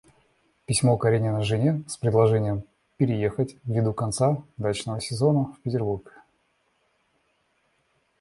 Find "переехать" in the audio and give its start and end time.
2.97-3.57